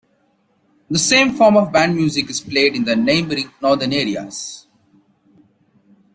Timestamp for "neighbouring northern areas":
2.95-4.65